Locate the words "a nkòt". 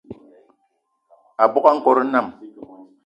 1.69-1.97